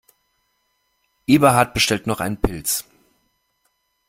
[1.27, 2.85] Eberhard bestellt noch ein Pils.